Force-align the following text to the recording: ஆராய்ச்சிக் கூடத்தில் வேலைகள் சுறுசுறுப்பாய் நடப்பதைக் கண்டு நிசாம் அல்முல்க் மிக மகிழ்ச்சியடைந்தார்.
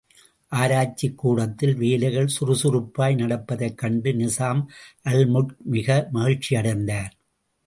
ஆராய்ச்சிக் 0.51 1.17
கூடத்தில் 1.17 1.75
வேலைகள் 1.75 2.27
சுறுசுறுப்பாய் 2.27 3.15
நடப்பதைக் 3.15 3.77
கண்டு 3.77 4.11
நிசாம் 4.11 4.65
அல்முல்க் 5.03 5.55
மிக 5.65 6.09
மகிழ்ச்சியடைந்தார். 6.13 7.11